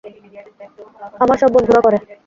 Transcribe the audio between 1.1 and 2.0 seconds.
আমার সব বন্ধুরা করে।